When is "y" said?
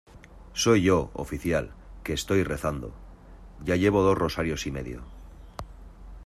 4.65-4.71